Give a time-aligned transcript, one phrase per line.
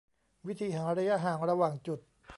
[0.47, 1.99] วิธีหาระยะห่างระหว่างจุด